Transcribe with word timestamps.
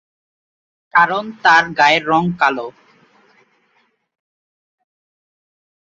কারণ 0.93 1.23
তার 1.43 1.63
গায়ের 1.79 2.03
রং 2.11 2.23
কালো। 2.39 2.67